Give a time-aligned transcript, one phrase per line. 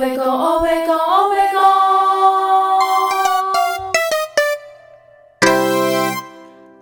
[0.00, 1.60] 贝公，欧贝公，欧贝公。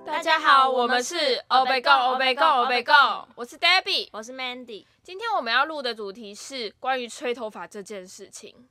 [0.07, 2.95] 大家好，我们是欧贝公，欧贝公，欧贝公。
[3.35, 4.87] 我是 Debbie，我是 Mandy。
[5.03, 8.69] 今天我们要录的主题是关于吹头发这件事情。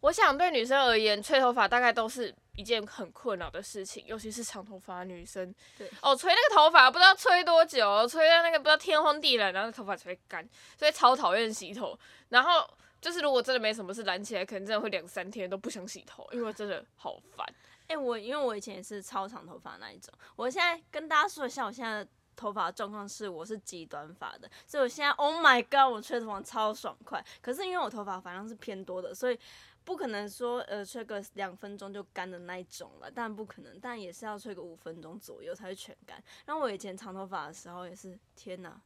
[0.00, 5.54] 我想对女生而言，吹头发大概都是一件很困扰的事情，尤其是长头发女生。
[5.78, 10.46] 对哦，吹那个头发不知道吹多久，吹到那个不知道天荒地老，然后头发才会干，
[10.78, 11.98] 所以超讨厌洗头。
[12.28, 12.68] 然后
[13.00, 17.46] 就是如果真的没什么事，染起来可能真的会两三天都不想洗头，因为真的好烦。
[17.88, 27.24] 哎、我因为我以前也是超长头发那一种，我现在跟大家说一下，我现在的头发状况是我是极短发的，所以我现在 Oh my God，我吹头发超爽快。
[27.42, 29.36] 可是因为我头发反正是偏多的，所以
[29.82, 36.22] 不可能说呃吹个两分钟就干的那一种了，但不可能，但也是要吹个五分钟左右才会全干。
[36.46, 38.80] 然后我以前长头发的时候也是，天哪，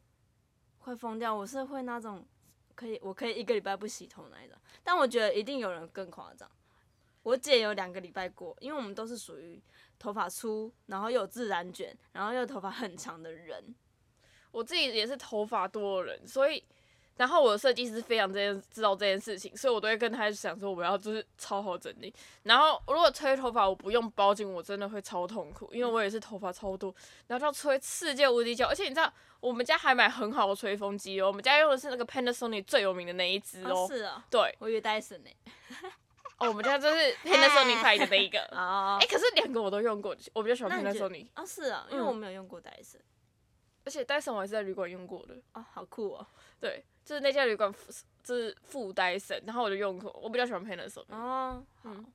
[0.79, 1.35] 快疯掉！
[1.35, 2.27] 我是会那种
[2.75, 6.51] 可以，我可以一个礼拜不洗头那一种，但我觉得一定有人更夸张。
[7.23, 9.63] 我姐有两个礼拜过，因为我们都是属于
[9.99, 13.75] 头发粗，然后又有自然卷，然后又头发很长的人。
[14.51, 16.63] 我自己也是头发多的人，所以
[17.17, 22.13] 然后我的设计师非常这件知道这件事情，所以我都会跟他讲说我要就是超好整理。
[22.43, 26.95] 然后如果吹头发我不用包巾，我真的会超痛苦，因为我也是头发超多，
[27.27, 28.67] 然后就要吹世界无敌久。
[28.67, 33.85] 而且你知道我们家还买很好的吹风机哦，我们家用的是那个 Panasonic 最有名的那一只哦。
[33.85, 35.31] 哦，是哦，对，我以为戴森呢。
[36.39, 38.41] 哦，我们家就是 Panasonic 派的那一个。
[38.51, 43.01] 哦哎、，可是两个我都用过，我比较喜欢 Panasonic，哦是啊，因为嗯我没有用过戴森。
[43.85, 45.37] 而且戴森我还是在旅馆用过的。
[45.53, 46.27] 哦，好酷哦。
[46.59, 51.05] 对，就是那家旅馆附就是附带森，然后我就用过，我比较喜欢 Panasonic。
[51.09, 52.13] 哦，好嗯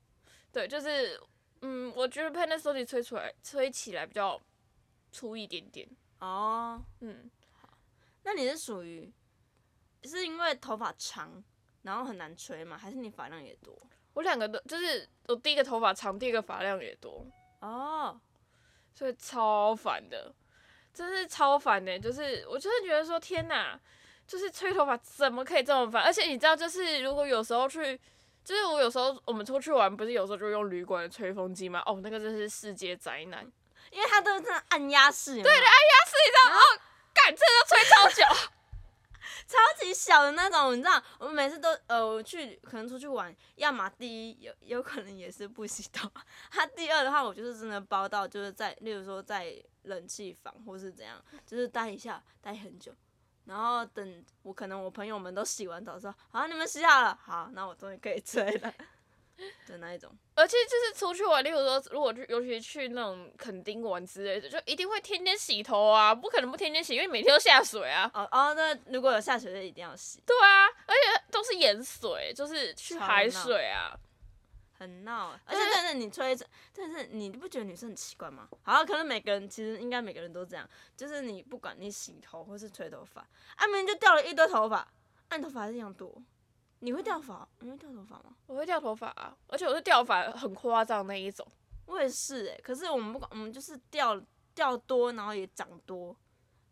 [0.51, 1.21] 对，就是
[1.61, 4.39] 嗯，我觉得 Panasonic 吹出来吹起来比较
[5.11, 5.87] 粗一点点。
[6.19, 7.29] 哦，嗯，
[7.61, 7.69] 好
[8.23, 9.13] 那你是属于
[10.03, 11.43] 是因为头发长，
[11.83, 12.77] 然后很难吹吗？
[12.77, 13.79] 还是你发量也多？
[14.13, 17.25] 我两个都就是我第一个头发长，第二个发量也多，
[17.59, 18.19] 哦，
[18.93, 20.33] 所以超烦的，
[20.91, 21.97] 真是超烦的。
[21.99, 23.79] 就是我真的觉得说天哪，
[24.29, 26.03] 就是吹头发怎么可以这么烦？
[26.03, 27.99] 而且你知道，就是如果有时候去。
[28.41, 31.83] 就是我有时候我们出去玩，不是有时候就用旅馆的吹风机吗？
[31.85, 33.45] 哦，那个真是世界灾难。
[33.91, 35.65] 因为它都是按压式，对的，
[37.13, 38.49] 干，这要吹超久。
[39.45, 46.09] 超级小的那种，你知道，我们每次都呃，我去可能出去玩，要么第一有有可能也是不洗头，
[46.49, 49.53] 他第二的话，我就是真的包到就是在，例如说在
[49.83, 52.91] 冷气房或是怎样，就是待一下，待很久，
[53.45, 58.73] 然后等我可能我朋友们都洗完澡说，好，你们洗好了，好，那我终于可以吹了
[59.67, 60.11] 的那一种。
[60.35, 68.09] 而且就是出去玩，例如说，如果去，尤其去那种垦丁玩之类的，就一定会天天洗头啊，不可能不天天洗，因为每天都下水啊。
[68.13, 73.97] 哦 哦，那如果有下水就一定要洗，对啊，而且都是盐水，就是去海水啊。
[74.79, 78.47] 很闹欸，而且对但是你吹着，但是你不觉得女生很奇怪吗？
[78.63, 83.21] 好像可能每个人其实应该每个人都这样，就是你不管你洗头或是吹头发，
[83.57, 84.77] 啊明明就掉了一堆头发，
[85.27, 86.23] 啊你头发还是一样多，
[86.79, 87.47] 你会掉发？
[87.59, 88.35] 你会掉头发吗？
[88.47, 91.45] 我会掉头发啊，而且我是掉发很夸张那一种。
[91.85, 94.21] 我也是诶、可是我们不管，我们就是掉
[94.53, 96.15] 掉多，然后也长多，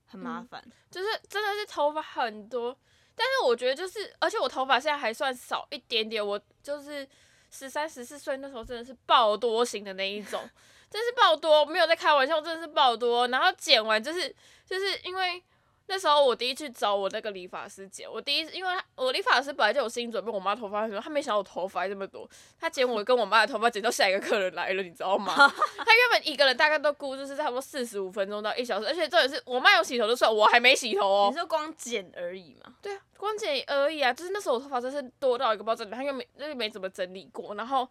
[0.05, 0.63] 很麻烦。
[0.91, 2.77] 就是真的是头发很多，
[3.15, 7.07] 但是我觉得就是，而且我头发现在还算少一点点，我就是
[7.51, 10.41] 十三十四岁那时候真的是爆多型的那一种，
[10.89, 13.27] 真是爆多，没有在开玩笑，真的是爆多。
[13.29, 14.33] 然后剪完就是
[14.65, 15.41] 就是因为
[15.89, 25.33] 那时候我第一去找我那个理发师剪，我第一因为他我理发师本来就有心理准备，我妈头发很多，他没想到我头发还这么多，他剪我跟我妈的头发剪到下一个客人来了，你知道吗？
[25.33, 31.37] 他原本一个人大概都估就是差不多四十五分钟到一小时，而且重点是我妈有洗头就算，我还没洗头哦你。
[31.37, 32.73] 说光剪而已嘛？
[32.81, 37.87] 对啊，光剪而已啊，就是那时候我头发真是多到一个爆炸，他又没又没怎么整理过，然后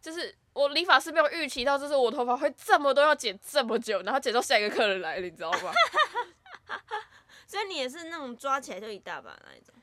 [0.00, 5.72] 就是我理发师没有预期到，就是我头发会这么多要剪这么久，然后剪到下一个客人来了，你知道吗？
[7.50, 9.74] 所以你也是那种抓起来就一大把那一种。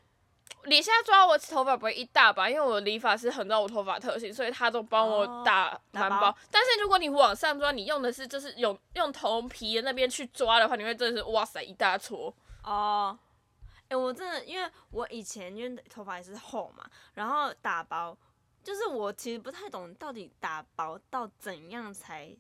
[0.63, 6.33] 你现在抓我头发不会一大把，因为我的理发师很知道我头发特性，所以他都帮我哦打打包。
[6.49, 12.33] 但是如果你往上抓，你用的是就是用用头皮的那边去抓的话，你会真的是哇塞一大撮。
[12.63, 13.19] 哦，
[13.89, 18.17] 哎、我真的，因为我以前因为头发也是厚嘛，然后打薄，
[18.63, 22.33] 就是我其实不太懂到底打薄到怎样才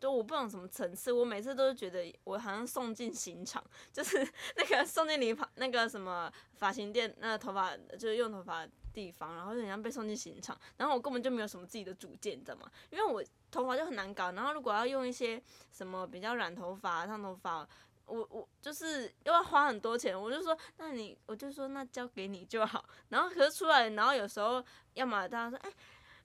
[0.00, 3.62] 就我不懂什么层次，我每次都是觉得我好像送进刑场，
[3.92, 4.16] 就是
[4.56, 12.70] 那个送进理发那个什么发型店，那个头发就是用头发的地方，然后就很像被送进刑场，然后我根本就没有什么自己的主见，你知道吗？
[12.90, 17.68] 因为我头发就很难搞，然后如果要用一些什么比较染头发、烫头发。
[18.04, 22.84] 我我就是又要花很多钱，我就说那你我就说那交给你就好。
[23.08, 24.62] 然后可是出来，然后有时候
[24.94, 25.72] 要么大家说，哎、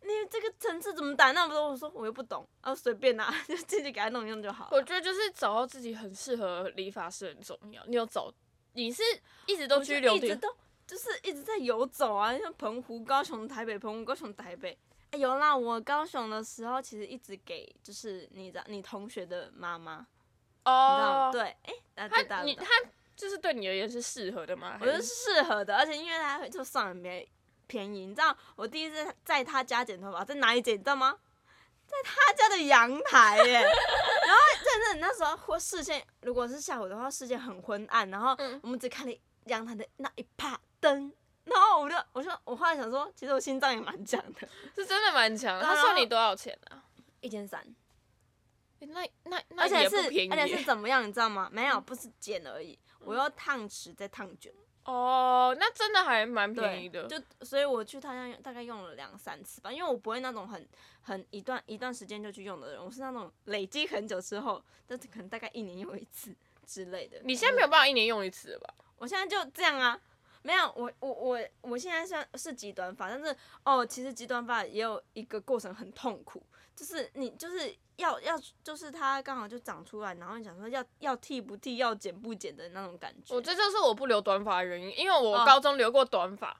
[0.07, 1.69] 你这个层次怎么打那么多？
[1.69, 4.69] 我说我又不懂，啊随便拿， 就自己给他弄弄就好。
[4.71, 7.83] 我觉得就是找到自己很适合的理发师很重要。
[7.85, 8.33] 你有找？
[8.73, 9.01] 你是
[9.47, 10.27] 一直都我就居留地？
[10.27, 10.55] 一直都
[10.85, 14.77] 就是一直在游走啊，像澎湖、高雄、台北、澎湖、高雄、台北。
[15.11, 20.05] 哎、有啦，我高雄的时候其实一直给就是你知道你同学的妈妈？
[20.65, 22.65] 哦，对，哎、啊对他你他
[23.15, 24.77] 就是对你而言是适合的吗？
[24.79, 27.25] 我觉得是是适合的，而且因为他就算很便
[27.67, 31.17] 便宜，你知道我第一次在他家剪头发在哪里剪，你知道吗？
[31.85, 41.13] 在他家的阳台耶， 然后真的那时候或视线如果是下午的话，视线很昏暗，然后嗯我们只看了阳台的那一帕灯，
[41.45, 46.83] 然后我就我就我后来想说，其实我心脏也蛮强的， 是真的蛮强他算你多少钱啊？
[47.21, 47.65] 一千三，
[48.79, 49.95] 那那那而且是
[50.29, 51.47] 而且是怎么样，你知道吗？
[51.53, 54.53] 没有，不是剪而已，我要烫直再烫卷。
[54.87, 57.05] 哦，那真的还蛮便宜，的。
[57.07, 60.65] 就所以我去他家大概用了两三次吧，因为我不会那种很
[61.01, 66.33] 很一段一段时间就去用的人，我是那种累积很久之后，但是可能大概一年用一次
[66.65, 67.19] 之类的。
[67.25, 68.73] 你现在没有办法一年用一次了吧？
[68.97, 69.99] 我现在就这样啊，
[70.41, 73.35] 没有，我我我我现在算是极端发，但是
[73.65, 76.41] 哦，其实极端发也有一个过程很痛苦，
[76.77, 83.33] 就是你就是要要就是它刚好就长出来，然后你想说要要剃不剃，要剪不剪的那种感觉。
[83.33, 86.55] 我这就是我不留短发的原因，因为我哦高中留过短发，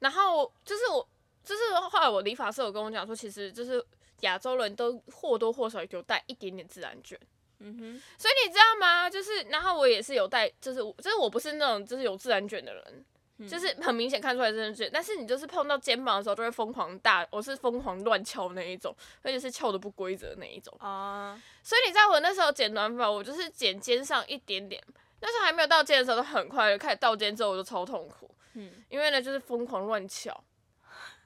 [0.00, 1.08] 然后就是我
[1.42, 3.82] 就是后来我理发师有跟我讲说，其实就是
[4.20, 7.18] 亚洲人都或多或少有带一点点自然卷。
[7.64, 9.08] 嗯哼，所以你知道吗？
[9.08, 13.04] 就是，然后我也是有带，就是我，就是我不是那种就是有自然卷的人，嗯
[13.48, 20.76] 就是很明显看出来真的是，但是你就是碰到肩膀的时候就会疯狂大，我是疯狂乱翘那一种，而且是翘的不规则那一种。
[20.80, 24.82] 啊、所以你知道我那时候剪短发，我就是剪肩上一点点，
[25.20, 28.70] 那时候还没有到肩的时候都很快的，开始到肩之后我就超痛苦，嗯。
[28.88, 30.32] 因为呢就是疯狂乱翘，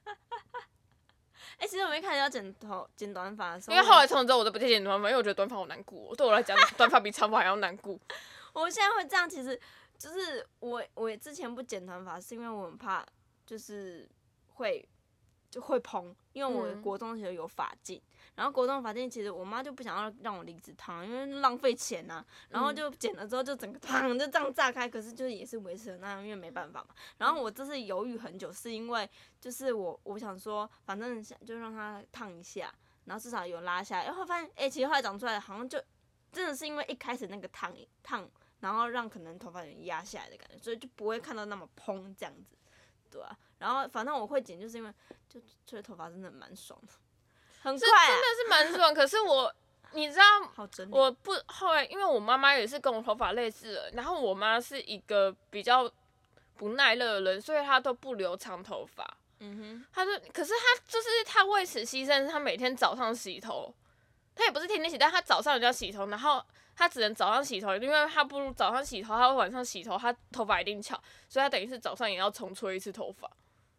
[1.59, 7.99] 哎、其实我一开始要剪头剪短发的时候，因为后来从此之后我都不剪短发，因为我觉得短发好难过，对我来讲短发比长发还要难过。
[8.53, 9.59] 我现在会这样，其实
[9.99, 13.05] 就是我我之前不剪短发，是因为我很怕
[13.45, 14.09] 就是
[14.55, 14.87] 会
[15.51, 16.83] 就会蓬，因为我嗯。
[16.83, 18.01] 国中时候有发镜，
[18.35, 22.77] 然后国中发髻其实我妈就不想要让我离子烫，因为浪费钱呐、然后嗯。
[22.77, 26.95] 就剪了之后就整个烫就这样炸开，可是就是也是维持了那样，因为没办法嘛。
[27.19, 29.09] 然后我这次犹豫很久，是因为
[29.41, 32.73] 就是我我想说，反正就让它烫一下，
[33.05, 35.83] 然后至少有拉下来，然后发现哎、其实后来长出来好像就
[36.33, 38.29] 真的是因为一开始那个烫烫，
[38.61, 42.57] 然后让可能头发有点压下来的感觉，所以就不会看到那么蓬这样子，
[43.11, 43.37] 对啊。
[43.59, 44.93] 然后反正我会剪，就是因为
[45.29, 46.93] 就吹头发真的蛮爽的，
[47.63, 49.55] 很是快、啊，真的是蛮爽，可是我
[49.93, 50.25] 你知道。
[50.91, 55.91] 我不后来，因为我妈妈也是跟我头发类似的，然后我妈是一个比较
[56.57, 59.17] 不耐热的人，所以她都不留长头发。
[59.39, 63.73] 嗯哼她说，可是她就是她为此牺牲，她每天早上洗头，
[64.35, 66.45] 她也不是天天洗，但她早上一定要洗头，然后
[66.77, 70.95] 她只能早上洗头，因为他不如早上洗头，他会晚上洗头，他头发一定翘，
[71.29, 73.31] 所以他等于是早上也要重吹一次头发。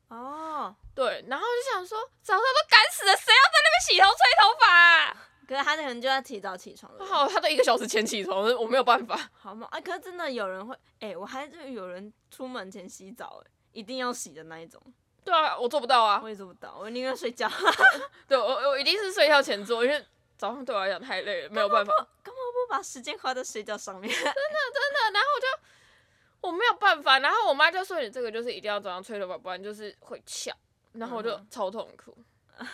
[0.09, 5.17] 哦，对，然后就想说，早上都赶死了，谁要在那边洗头吹头发、啊？
[5.47, 7.05] 可是他可能就要提早起床了。
[7.05, 9.29] 好，他都一个小时前起床，我没有办法。
[9.33, 9.67] 好嘛？
[9.71, 14.81] 哎、可是真的有人会，哎、我还就有人出门前洗澡，哎，一定要洗的那一种，
[15.23, 16.19] 对啊，我做不到啊。
[16.23, 17.49] 我也做不到，我宁愿睡觉。
[18.27, 20.05] 对我我一定是睡觉前做，因为
[20.37, 21.93] 早上对我来讲太累了，没有办法。
[22.23, 22.31] 不
[22.67, 24.09] 把时间花在睡觉上面。
[24.09, 25.47] 真的真的，然后我就
[26.41, 30.53] 我没有办法，然后我妈就说你这个就是一定要早上吹头发，不然就是会翘，
[30.93, 32.17] 然后我就嗯超痛苦。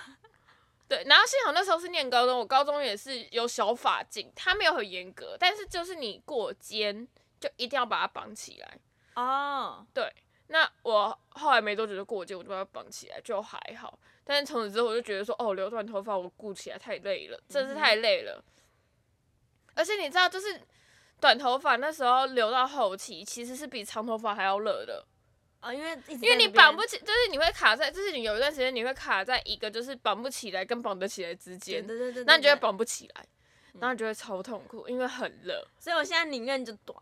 [0.88, 7.08] 对，然后幸好那时候是念高中，我高中也是有小发镜，它没有很严格，但是就是你过肩
[7.40, 8.78] 就一定要把它绑起来。
[9.16, 10.14] 哦，对
[10.48, 13.98] 那我后来没多久就过肩，我就把它绑起来，就还好。
[14.26, 18.44] 但是从此之后，我就觉得说，哦，留短头发我顾起来太累了，真是太累了。
[19.76, 20.60] 而且你知道，就是
[21.20, 25.06] 短头发那时候留到后期，其实是比长头发还要热的，
[25.60, 32.56] 啊，因为因为你绑不起，就是你会卡在，就是你有一段时间你会卡在一个就是绑不起来跟绑得起来之间，对对对，那你就会。
[32.58, 33.26] 绑不起来，
[33.80, 35.66] 然后你就会超痛苦，因为很热。
[35.80, 36.98] 所以我现在宁愿就短，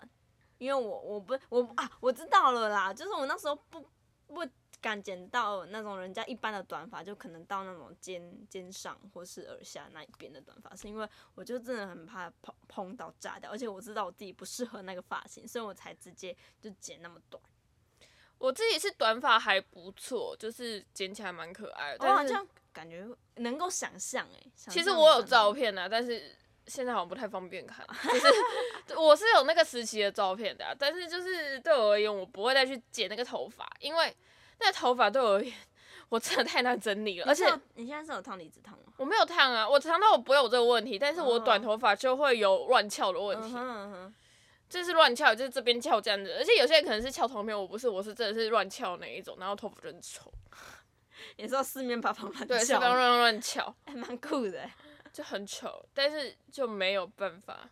[0.58, 3.86] 因为我我不我啊，我知道了啦，就是我那时候不
[4.28, 4.46] 不
[4.82, 17.42] 敢剪到那种人家一般的短发，就可能到那种肩肩上或是耳下那一边的短发，是因为我就真的很怕碰碰到炸掉，而且我知道我自己不适合那个发型，所以我才直接就剪那么短。
[18.40, 26.36] 我自己是短发还不错，就是剪起来蛮可爱的，哇，但是这样感觉能够想象哎、想其实我有照片啊，但是
[26.66, 34.16] 现在好像不太方便看， 就是我是有那个时期的照片的、啊，但是就是对我而言，我不会再去剪那个头发，因为
[34.62, 35.54] 那个头发对我而言，
[36.10, 38.94] 我真的太难整理了，而且你现在是有烫离子烫吗？
[38.98, 44.14] 我没有烫啊，我长头我不会有这个问题，但是我哦短头发就会有乱翘的问嗯题，哼嗯哼，
[44.70, 50.32] 这是乱翘，就是这边翘这样子，而且有些人可能是翘同边，我不是，我是真的是乱翘那一种，然后头发就很丑，
[51.38, 53.74] 也是要四面八方乱对，是叫乱乱乱翘。
[53.86, 54.72] 还蛮酷的欸。
[55.14, 57.70] 就很丑，但是就没有办法。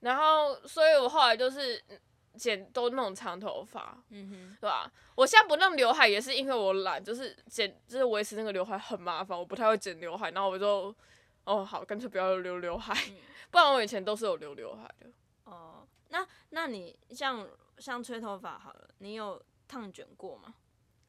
[0.00, 1.98] 然后，所以我后来就是嗯
[2.36, 4.90] 剪都弄长头发，嗯哼对吧？
[5.14, 10.94] 我现在不弄刘海也是因为我懒，就是剪就是维持那个刘海很麻烦，我不太会剪刘海，然后我就
[11.44, 13.16] 哦好，干脆不要留刘海，嗯
[13.50, 15.10] 不然我以前都是有留刘海的。
[15.44, 17.46] 哦，那那你像
[17.78, 20.54] 像吹头发好了，你有烫卷过吗？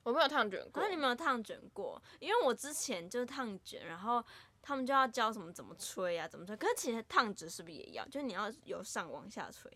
[0.04, 2.01] 我没有烫卷过那，你没有烫卷过？
[2.20, 4.24] 因为我之前就是烫卷，然后
[4.60, 6.58] 他们就要教什么怎么吹啊，怎么吹。
[6.58, 8.04] 可是其实烫直是不是也要？
[8.06, 9.72] 就是你要由上往下吹。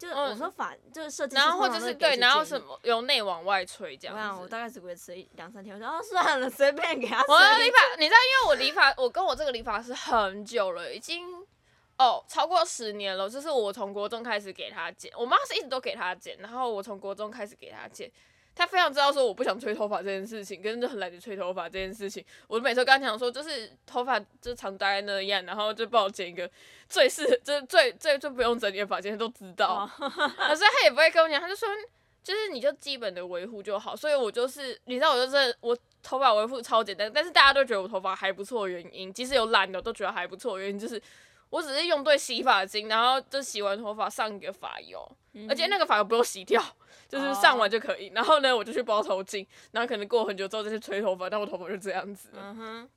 [0.00, 4.48] 就我说法，就是设计师然后或者是对，然后什么由内往外吹这我想我。
[4.48, 7.34] 大概只维持一两三天，我说哦算了，随便给他吹。
[7.34, 11.26] 我的理发，你知道，因为我理发，我跟我这个理发师很久了，已经
[11.98, 13.28] 哦超过十年了。
[13.28, 18.10] 就是我从国中开始给他剪，我妈是一直都给他剪，然后我从国中开始给他剪。
[18.60, 22.22] 他非常知道说我不想吹头发这件事情，跟就很懒得吹头发这件事情。
[22.46, 26.48] 我每次跟他讲说，就是头发就长大概那样，然后就帮我剪一个
[26.86, 29.66] 最适合，就是最最最不用整理的发型，他都知道。
[29.66, 31.66] 哦可是他也不会跟我讲，他就说
[32.22, 33.96] 就是你就基本的维护就好。
[33.96, 41.00] 所以我就是你知道，我就是我头发维护超简单，但是大家都觉得我头发还不错的原因，即使有懒的我都觉得还不错的原因，就是
[41.50, 45.06] 我只是用对洗发精，然后就洗完头发上一个发油，
[45.48, 46.62] 而且那个发油不用洗掉。
[47.08, 52.28] 就是上完就可以，然后呢，我就去包头巾，然后可能过很久之后再去吹头发，但我头发就这样子。
[52.34, 52.90] 嗯哼，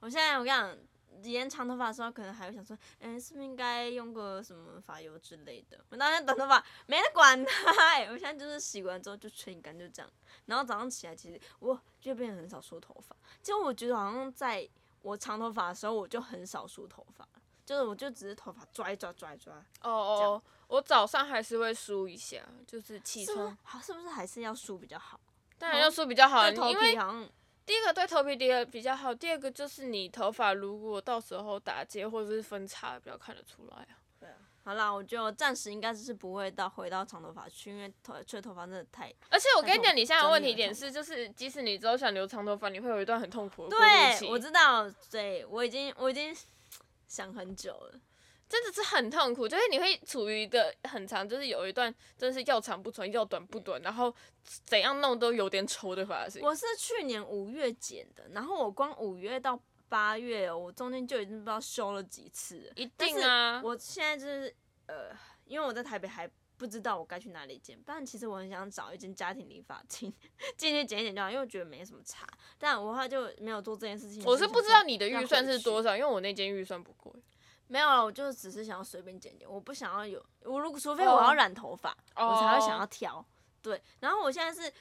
[0.00, 0.74] 我现在我跟你讲，
[1.22, 5.78] 以前长头发的时候，可能还会想说，嗯、是不是应该用个什么发油之类的？
[5.90, 10.10] 我当时短头发没人管它、欸，我现在就是洗完之后就吹干，就这样。
[10.46, 13.14] 然后早上起来，其实我就变得很少梳头发。
[13.42, 14.66] 其实我觉得好像在
[15.02, 17.33] 我长头发的时候，我就很少梳头发了，
[17.64, 19.54] 就是我就只是头发抓一抓抓一抓。
[19.82, 23.80] 哦哦，我早上还是会梳一下，就是起是是床，好？
[23.80, 25.18] 是不是还是要梳比较好？
[25.58, 26.96] 当然要梳比较好，因为
[27.64, 33.98] 第一个对头皮第比较好，第二个就是你头发如果到时候打结或者是分叉，比较看得出来啊。
[34.66, 46.34] 好啦，我就暂时应该是不会到回到长头发去，因为头吹头发真的太而且我跟你讲，你现在的问题点是，就是即使你之后想留长头发，你会有一段很痛苦的对，我知道，对我已经我已经
[47.14, 48.00] 想很久了。
[48.46, 54.14] 真的是很痛苦，就是你会处于一个很长，就是有一段真的是要长不长，要短不短，然后
[54.66, 56.42] 怎样弄都有点丑的发型。
[56.42, 62.72] 我是去年五月剪的，然后我光五月到八月哦，我中间就已经不知道修了几次了。
[62.76, 64.54] 一定啊，我现在就是
[64.86, 65.10] 呃，
[65.46, 70.12] 因为我在台北还不知道我该去哪里剪，不然其实我很想找一间家庭理发厅
[70.56, 72.26] 进去剪一剪就好，因为我觉得没什么差。
[72.58, 74.22] 但我后来就没有做这件事情。
[74.24, 77.12] 我是不知道你的预算是多少，因为我那间预算不贵。
[77.66, 83.26] 没有了，我就只是想要随便剪剪，我不想要有我如果除非哦我要染头发，我才会想要哦挑。
[83.62, 84.72] 对，然后我现在是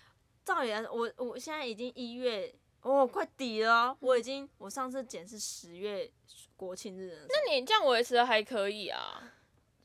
[0.44, 6.12] 照理来说，我我现在已经一月，哦，快底了哦，我已经我上次剪是十月
[6.58, 9.33] 国庆日的，那你这样维持的还可以啊。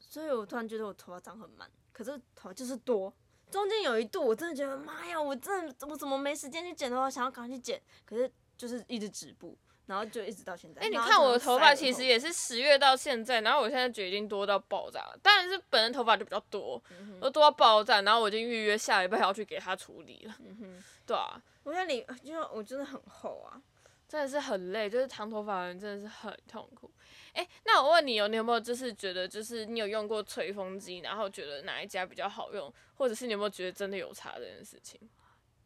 [0.09, 3.13] 所以我突然觉得我头发长很慢，可是头发就是多。
[3.51, 10.83] 中间有一度我真的觉得妈呀，我真的我怎么没时间去剪头发，想要赶快去剪，可是就是一直止步，然后就一直到现在。
[10.83, 15.19] 哎、你看我的头发其实也是十月到现在，然后我现在觉得已经多到爆炸了。
[15.23, 20.35] 当然是本人头发就比较多，嗯都多到爆炸，然后我已经预约下礼拜要去给他处理了。
[20.41, 23.61] 嗯哼，对啊，我觉得你就我真的很厚啊。
[24.09, 26.91] 真的是很累，就是长头发的人真的是很痛苦。
[27.35, 34.99] 哎、那我问你有，你有没有就是觉得就是你有用过吹风机，然后觉得哪一家比较好用，或者是你有没有觉得真的有差这件事情？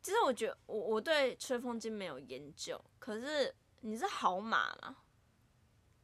[0.03, 4.97] 其实我觉得我我对吹风机没有研究，可是你是好马吗？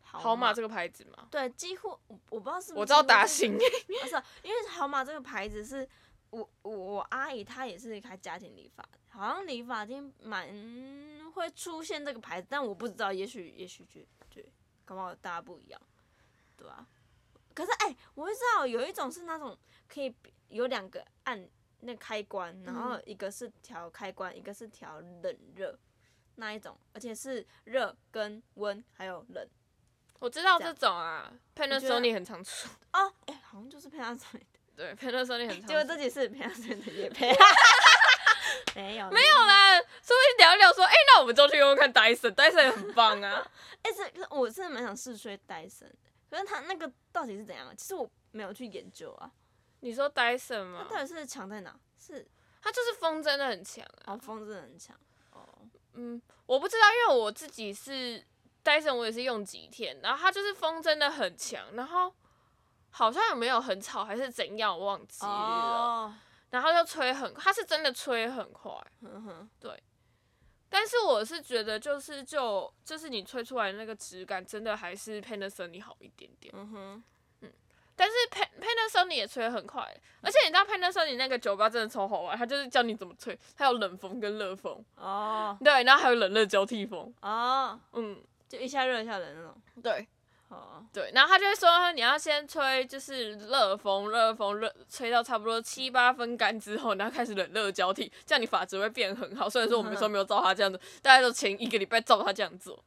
[0.00, 1.28] 好马这个牌子吗？
[1.30, 3.58] 对，几乎我我不知道是不是我知道达新兴，
[4.00, 5.86] 不是，因为好马这个牌子是
[6.30, 10.48] 我我我阿姨她也是开家庭理发，好像理发店蛮
[11.34, 14.52] 会出现这个牌子，但我不知道，也许也许就对，
[14.84, 15.80] 搞不好大家不一样，
[16.56, 16.86] 对啊。
[17.54, 19.58] 可是哎、我会知道有一种是那种
[19.88, 20.14] 可以
[20.48, 21.48] 有两个按
[21.80, 25.76] 那开关，然后一个是调开关，一个是调冷热
[26.36, 29.48] 那一种，而且是热跟温还有冷
[30.20, 34.40] 我知道这种啊，Panasonic 很常出，哦，哎、好像就是配上什么。
[34.78, 35.66] 对，Panasonic 很常出。
[35.66, 37.26] 结果这集是培养生的也配，
[38.76, 43.44] 没有没有啦，所以聊一聊说，哎、那我们就去用用看 Dyson，Dyson 也很棒啊。
[43.82, 45.96] 哎、这可我真的蛮想试吹戴森的，
[46.30, 47.74] 可是它那个到底是怎样？
[47.76, 49.28] 其实我没有去研究啊。
[49.80, 50.84] 你说 Dyson 它？
[50.84, 51.74] 到底是强在哪？
[51.98, 52.24] 是
[52.62, 54.14] 它就是风真的很强啊。
[54.14, 54.96] 哦，风真的很强。
[55.32, 55.44] 哦，
[55.94, 58.24] 嗯，我不知道，因为我自己是
[58.62, 62.14] Dyson，我也是用几天，然后它就是风真的很强，然后
[62.98, 65.30] 好像也没有很吵还是怎样，我忘记了。
[65.30, 66.14] 哦，
[66.50, 68.72] 然后就吹很，它是真的吹很快。
[69.02, 69.80] 嗯哼对，
[70.68, 76.52] 但是我是觉得，就是就就是你吹出来那个质感，真的还是 Panasonic 好一点点。
[76.56, 77.04] 嗯哼，
[77.42, 77.52] 嗯
[77.94, 79.82] 但是 Pan Panasonic 也吹很快，
[80.20, 89.56] 而且你知道 Panasonic 那个酒吧真的超好玩，它就是教你怎么吹，它有冷风跟热风，哦对，然后还有冷热交替风，哦，嗯，就一下热一下冷那种。
[89.80, 90.08] 对
[90.48, 99.48] 哦，对，然后他就会说你要先吹就是热风，热风热吹到差不多七八分干之后，然后开始冷热交替，这样你发质会变很好。
[99.48, 102.82] 虽然说我们说没有照他这样子，大家都前一个礼拜照他这样做，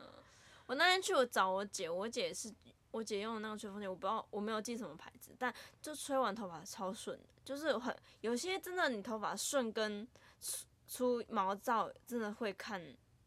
[0.66, 2.52] 我那天去我找我姐，我姐是
[2.90, 10.08] 我姐用的那个吹风机，我不知道我没有记什么牌子，但就吹完头发超顺的，就是很有些真的你头发顺跟
[10.42, 12.82] 出出毛躁，真的会看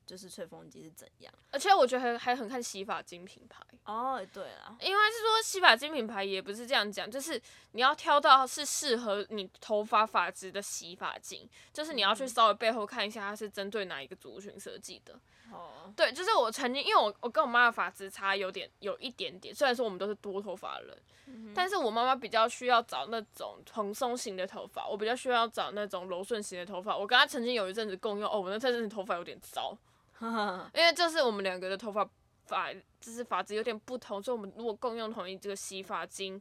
[0.07, 1.33] 就是吹风机是怎样。
[1.51, 3.61] 而且我觉得还还很看洗发精品牌。
[3.85, 7.41] 哦，对了，因为是说洗发精品牌也不是这样讲，就是
[7.73, 15.19] 你要挑到是适合你头发发质的洗发精，就是你要去稍微背后看一下它是针对哪一个族群设计的。
[15.53, 26.97] 哦，对，就是我曾经，因为我我跟我妈的发质差有点有一点点，虽然说我们都是多头发的人，但是我妈妈比较需要找那种蓬松型的头发，我比较需要找那种柔顺型的头发。
[26.97, 29.77] 我跟她曾经有一阵子共用，哦，我那阵子头发有点糟，
[30.75, 32.09] 因为这是我们两个的头发
[32.47, 36.41] 发就是发质有点不同，所以我们如果共用同一这个洗发精，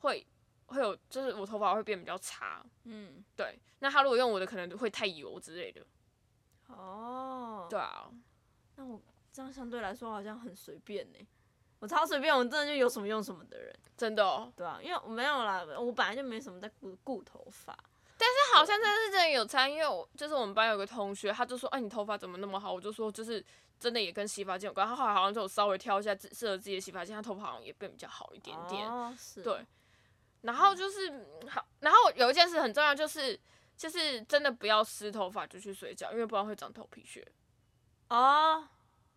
[0.00, 0.26] 会
[0.66, 2.64] 会有就是我头发会变比较差。
[2.84, 5.84] 嗯，对，那他如果用我的可能会太油之类的。
[6.68, 8.10] 哦，对啊，
[8.76, 9.00] 那我
[9.32, 11.18] 这样相对来说好像很随便呢。
[11.78, 14.50] 我超随便，我真的就有什么用什么的人，真的哦。
[14.56, 17.78] 对啊，因为我没有啦，我本来就没什么在顾顾头发。
[18.54, 22.72] 这好像真的是真的有参，因为我就是我们班有个同学，他就说，哎、你头发怎么那么好？
[22.72, 23.44] 我就说，就是
[23.80, 24.86] 真的也跟洗发精有关。
[24.86, 28.88] 他后来好像就有稍微挑一下适合自己的洗发精，他头发好像也变比较好一点点。
[28.88, 29.66] 哦，是，对，
[30.42, 33.36] 然后就是嗯好，然后有一件事很重要，就是
[33.76, 37.26] 就是真的不要湿头发就去睡觉，因为不然会长头皮屑。
[38.08, 38.68] 哦，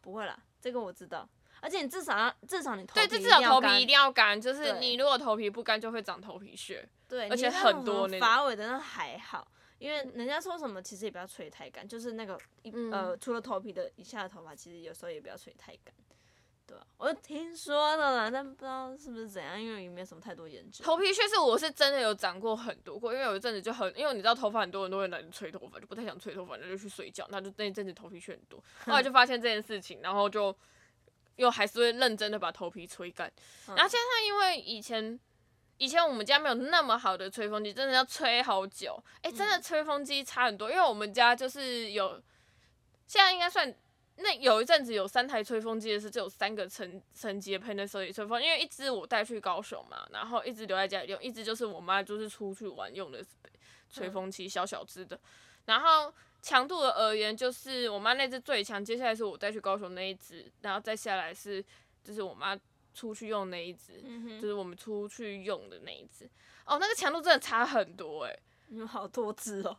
[0.02, 1.30] 不会啦，这个我知道。
[1.60, 6.88] 而且你至少要，至少你头对，皮这至少头皮一定要干，就是你如果头皮不干，就会长头皮屑。
[7.08, 9.48] 对，而且很多发尾的那还好，
[9.80, 15.94] 因为人家说什么其实也不要吹太干，就是那个一、嗯呃，除了头皮的以下的头发，其实有时候也不要吹太干。
[16.66, 20.84] 对啊，我听说的啦，但不知道是不是怎样，因为也没有什么太多研究。
[20.84, 30.54] 头皮屑是我是真的有长过很多过，因为有一阵子就很，因为你知道头发很多人都会懒得吹头发，就不太想吹头发，那就去睡觉，那就那一阵子头皮屑很多， 后来就发现这件事情，然后就
[31.38, 33.32] 又还是会认真的把头皮吹干，
[33.68, 35.18] 然后加上因为以前。
[35.78, 39.02] 以前我们家没有那么好的吹风机，真的要吹好久。
[39.22, 42.22] 哎、真的吹风机差很多，因为我们家就是有，
[43.06, 43.74] 现在应该算
[44.18, 53.24] 那有一阵子有三台吹风机的是，只有三个层层级的 Panasonic 吹风，因为一只我带去高雄嘛，然后一直留在家里用，一只就是我妈就是出去玩用的
[53.92, 55.20] 吹风机，小小只的。
[55.66, 56.12] 然后
[56.42, 61.64] 强度的而言，就是我妈那只最强，接下来是我带去高雄那一只，然后再下来是
[62.04, 62.58] 就是我妈
[62.98, 66.26] 出去用那一只，嗯，就是我们出去用的那一只。
[66.66, 69.78] 哦，那个强度真的差很多诶、你们好多只哦。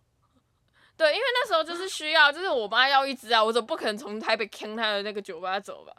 [0.96, 5.94] 对，因为那时候就是需要， 就是我妈要一只啊，我总不可能从台北坑她的那个酒吧走吧，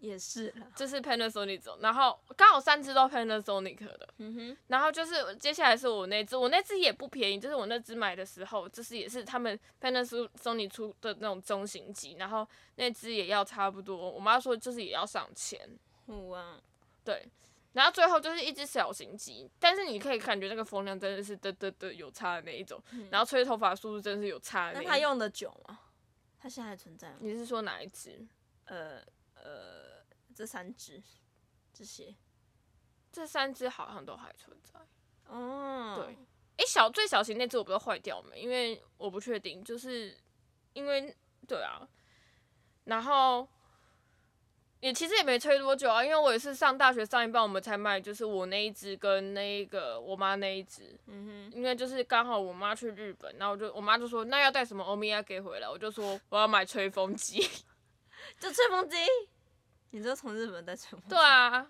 [0.00, 15.60] 也是啦，就是 Panasonic 走，然后刚好三只都 Panasonic 的，嗯哼，然后就是接下来是我那只，我那只也不便宜，就是我那只买的时候，就是也是他们 Panasonic 出的那种中型机，然后那只也要差不多，我妈说就是也要上千，
[16.08, 16.60] 哇，
[17.04, 17.26] 对，
[17.72, 24.84] 然后最后就是一只小型机，但是你可以感觉那个风量真的是嘚嘚嘚有差的那一种，然后吹头发速度真的是有差的那一种。
[24.84, 25.78] 那它用的久吗？
[26.38, 27.16] 它现在还存在吗？
[27.20, 28.26] 你是说哪一只？
[28.64, 29.00] 呃
[29.34, 31.02] 呃，这三只，
[31.72, 32.14] 这些，
[33.10, 34.78] 这三只好像都还存在。
[35.26, 36.16] 哦，对，
[36.56, 40.16] 诶，小最小型那只我不知道坏掉没，因为我不确定，就是
[40.72, 41.14] 因为
[41.46, 41.86] 对啊，
[42.84, 43.48] 然后
[44.80, 57.48] 也其实也没吹多久啊，因为我也是上大学上一半我们才买，就是我那一只跟那个我妈那一只，嗯哼因为就是刚好我妈去日本，然后我就我妈就说那要带什么欧米亚给回来，我就说我要买吹风机。
[58.38, 58.96] 就吹风机，
[59.90, 61.08] 你就从日本带吹风机？
[61.08, 61.66] 对啊，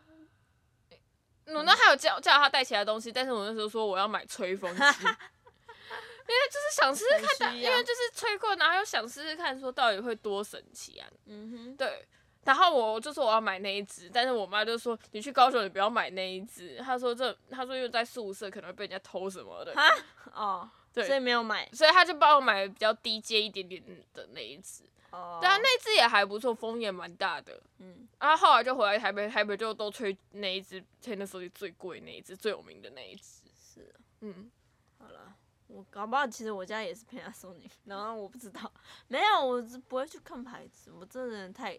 [1.47, 11.09] 我那还有叫叫他带其他东西，但是我那时候说我要买吹风机， 因为就是想试试看因为就是吹过，然后又想试试看说到底会多神奇啊。
[11.27, 12.07] 嗯哼，对，
[12.49, 19.85] 然后我就说我要买那一只，但是我妈就说你去高雄你不要买那一只，她说这她说因为在宿舍可能会被人家偷什么的，啊
[20.33, 23.85] 哦， 对所以没有买所以她就帮我买比较低阶一点点
[24.15, 24.85] 的那一只。
[25.11, 25.37] 哦。
[25.43, 27.61] 对啊，那只也还不错，风也蛮大的。
[27.81, 33.43] 嗯，然后后来就回来台北，台北就都吹那一只，吹那手机最贵那一只，最有名的那一只。
[33.55, 34.51] 是嗯，
[34.99, 35.35] 好了。
[35.67, 38.73] 我搞不好其实我家也是 Panasonic，然后我不知道，
[39.07, 41.79] 没有，我是不会去看牌子，我这人太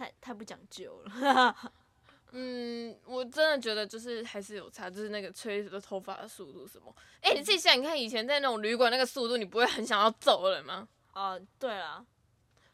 [0.00, 1.72] 太太不讲究了。
[2.32, 6.94] 嗯，我真的觉得就是还是有差，就是那个吹的头发的速度什么。
[7.20, 10.88] 哎、你自己想想看，以前在那种旅馆那个速度，你不会很想要走人吗？
[11.12, 12.06] 哦，对了，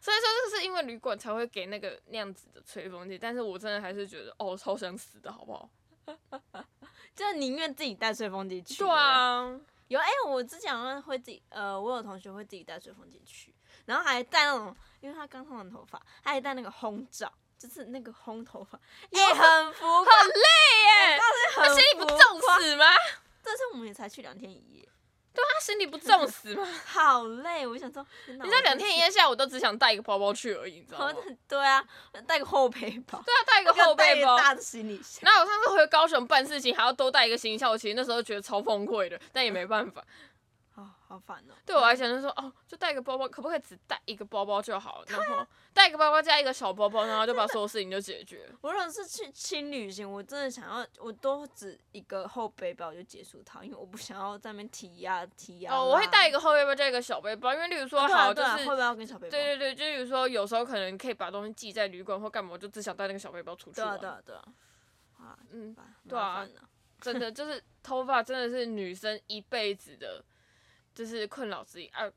[0.00, 5.68] 所以说这是因为旅馆才会给那个那样子的吹风机，但是我真的还是觉得哦，超想死的好不好？
[7.16, 8.78] 就宁愿自己带吹风机去。
[8.78, 9.58] 对，啊，
[9.88, 13.54] 有哎、我之前好像会自己，呃，我有同学会自己带吹风机去，
[13.86, 18.78] 然后还戴那种，因为他刚烫完头发，他还戴那个烘罩，就是那个烘头发，
[19.10, 21.18] 也很浮夸，很累耶，
[21.54, 22.40] 他很心里不重。
[22.58, 22.86] 死吗？
[23.42, 24.88] 但是我们也才去两天一夜，
[25.32, 26.66] 对他心里不重死吗？
[26.86, 31.14] 好累，我想说，你你知道两天一夜下，我都只想带一个包包去而已，你知道我吗？
[31.46, 31.84] 对啊，
[32.26, 34.36] 带个后背包，对啊，带一个后背包。
[34.36, 35.20] 大的行李箱。
[35.22, 40.02] 那我上次回高雄办事情，还要多带一个行李箱，我其实那时候觉得超崩溃的，但也没办法。
[40.76, 41.54] 哦，好烦哦。
[41.64, 45.02] 对我来讲，就是说，哦，就带一个包包，可不可以只带一个包包就好？
[45.08, 48.54] 然后带一个包包加一个小包包，然后就把所有事情就解决了。
[48.60, 55.74] 我如果是去轻旅行，我真的想要，我都只一个后背包就结束它，因为我不想要在那边提呀提呀。
[55.74, 59.30] 哦，我会带一个，个后背包加一个小背包，因为例如说好，就是后背包跟小背包。
[59.30, 63.98] 对对对，就比如说有时候可能可以把东西寄在旅馆或干嘛，我就只想带那个小背包出去对啊玩。
[63.98, 64.44] 对啊对啊。
[65.18, 65.74] 啊，嗯，
[66.06, 66.46] 对啊
[67.00, 70.24] 真的就是头发真的是女生一辈子的，
[70.96, 72.10] 就是困扰自己啊。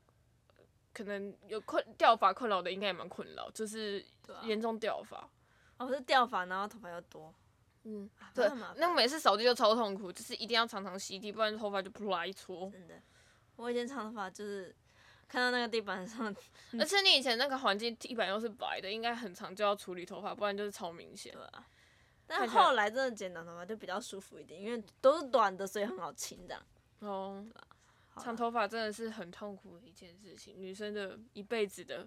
[0.92, 4.04] 可能有困掉发困扰的，应该也蛮困扰，就是
[4.42, 5.18] 严重掉发。
[5.78, 7.32] 哦，我是掉发，然后头发又多，
[7.84, 12.68] 嗯，啊对那每次扫地就超痛苦，就是一定要常常吸地，不然头发就扑啦一撮。
[12.70, 13.00] 真的。
[13.54, 14.74] 我以前长头发就是
[15.28, 16.34] 看到那个地板上，
[16.76, 21.42] 而且你以前那个环境地板又是白的，应该很长就要处理头发，不然就是超明显对。
[21.52, 21.64] 啊。
[22.26, 26.60] 但后来真的剪短头发就比较舒服一点，因为都是短的，所以很好清这样。
[26.98, 27.69] 哦，好
[28.20, 32.06] 啦长头发真的是很痛苦的一件事情，女生的一辈子的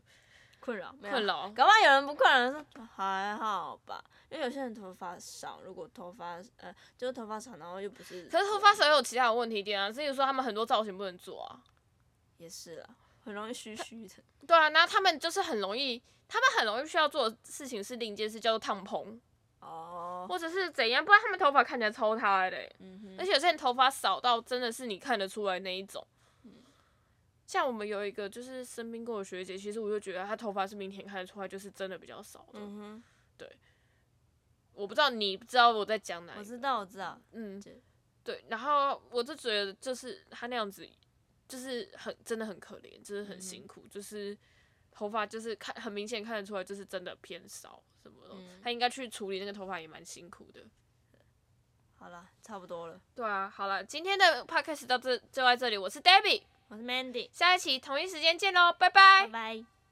[0.60, 1.50] 困扰，没有困扰。
[1.50, 11.62] 搞不好有人不困扰，说还好吧，因为有些人头发少，如果头发呃就是头发少，然后又不是，可是头发少也有其他的问题点啊，至于说他们很多造型不能做啊。
[12.38, 14.16] 也是啊，很容易虚虚的。
[14.46, 19.22] 对啊，那他们就是很容易，他们很容易需要做的事情是另一件事，叫做烫蓬，
[19.64, 22.58] 哦，或者是怎样，不然他们头发看起来超塌的。
[22.58, 26.06] 欸、嗯哼，而且有些人头发少到真的是你看得出来那一种。
[27.46, 32.60] 像我们有一个就是生病过的学姐，其实我就觉得她头发是明显看得出来，就是真的比较少的。
[32.60, 33.04] 嗯
[34.74, 36.44] 我不知道你知道我在讲哪哼，我？
[36.44, 37.62] 知道，我知道，嗯。
[37.62, 37.80] 对，
[38.24, 38.44] 对。
[38.50, 40.90] 然后我就觉得就是她那样子，
[41.48, 44.36] 就是很真的很可怜，就是很辛苦，就是
[44.90, 48.36] 头发就是看很明显看得出来，就是真的偏少什么的。
[48.36, 50.62] 嗯她应该去处理那个头发也蛮辛苦的。
[51.96, 53.00] 好了，差不多了。
[53.16, 59.83] 对啊，好了，今天的 podcast 到这就在这里，我是 Debbie，我是 Mandy，下一期同一时间见喽，拜拜拜拜。